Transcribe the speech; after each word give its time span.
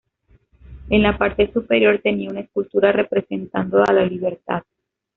En 0.89 1.03
la 1.03 1.15
parte 1.15 1.53
superior 1.53 1.99
tenía 2.01 2.31
una 2.31 2.39
escultura 2.39 2.91
representando 2.91 3.83
a 3.83 3.93
la 3.93 4.03
libertad. 4.03 4.63